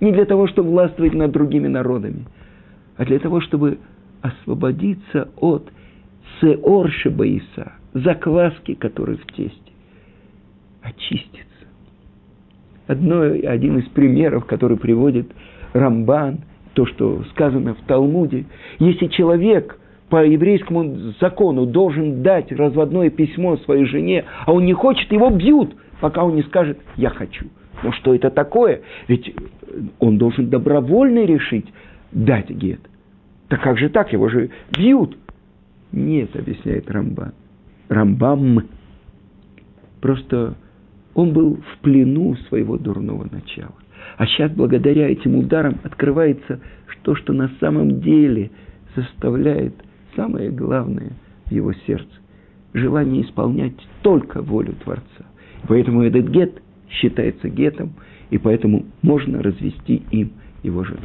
Не 0.00 0.12
для 0.12 0.24
того, 0.24 0.48
чтобы 0.48 0.70
властвовать 0.70 1.12
над 1.12 1.30
другими 1.30 1.68
народами, 1.68 2.24
а 2.96 3.04
для 3.04 3.18
того, 3.18 3.40
чтобы 3.42 3.78
освободиться 4.22 5.28
от 5.36 5.70
сеор 6.40 6.90
шебаиса, 6.90 7.72
закваски, 7.92 8.74
который 8.74 9.18
в 9.18 9.26
тесте, 9.26 9.72
очиститься. 10.82 11.46
Одно, 12.86 13.22
один 13.22 13.78
из 13.78 13.88
примеров, 13.90 14.46
который 14.46 14.78
приводит 14.78 15.30
Рамбан, 15.74 16.40
то, 16.72 16.86
что 16.86 17.24
сказано 17.30 17.74
в 17.74 17.86
Талмуде, 17.86 18.46
если 18.78 19.06
человек 19.08 19.78
по 20.08 20.24
еврейскому 20.24 21.12
закону 21.20 21.66
должен 21.66 22.22
дать 22.22 22.50
разводное 22.52 23.10
письмо 23.10 23.58
своей 23.58 23.84
жене, 23.84 24.24
а 24.46 24.52
он 24.52 24.64
не 24.64 24.72
хочет, 24.72 25.12
его 25.12 25.28
бьют– 25.28 25.74
пока 26.00 26.24
он 26.24 26.34
не 26.34 26.42
скажет 26.42 26.78
«я 26.96 27.10
хочу». 27.10 27.46
Но 27.82 27.92
что 27.92 28.14
это 28.14 28.30
такое? 28.30 28.82
Ведь 29.08 29.34
он 29.98 30.18
должен 30.18 30.50
добровольно 30.50 31.24
решить, 31.24 31.66
дать 32.12 32.50
гет. 32.50 32.80
Так 33.48 33.62
как 33.62 33.78
же 33.78 33.88
так? 33.88 34.12
Его 34.12 34.28
же 34.28 34.50
бьют. 34.70 35.16
Нет, 35.92 36.36
объясняет 36.36 36.90
Рамбан. 36.90 37.32
Рамбам. 37.88 38.66
Просто 40.00 40.54
он 41.14 41.32
был 41.32 41.56
в 41.56 41.78
плену 41.78 42.36
своего 42.48 42.76
дурного 42.76 43.26
начала. 43.30 43.74
А 44.18 44.26
сейчас, 44.26 44.52
благодаря 44.52 45.08
этим 45.10 45.36
ударам, 45.36 45.78
открывается 45.82 46.60
то, 47.02 47.14
что 47.14 47.32
на 47.32 47.50
самом 47.60 48.00
деле 48.00 48.50
заставляет 48.94 49.74
самое 50.16 50.50
главное 50.50 51.12
в 51.46 51.52
его 51.52 51.72
сердце. 51.86 52.10
Желание 52.72 53.22
исполнять 53.22 53.74
только 54.02 54.42
волю 54.42 54.74
Творца. 54.84 55.26
Поэтому 55.66 56.02
этот 56.02 56.28
гет 56.28 56.62
считается 56.88 57.48
гетом, 57.48 57.94
и 58.30 58.38
поэтому 58.38 58.86
можно 59.02 59.42
развести 59.42 60.02
им 60.10 60.32
его 60.62 60.84
жену. 60.84 60.98